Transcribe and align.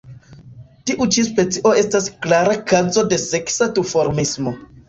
Tiu 0.91 1.07
ĉi 1.15 1.25
specio 1.27 1.75
estas 1.83 2.09
klara 2.25 2.57
kazo 2.73 3.07
de 3.13 3.23
seksa 3.29 3.71
duformismo. 3.79 4.57